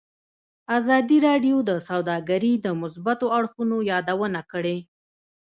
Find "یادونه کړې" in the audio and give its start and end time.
3.91-4.77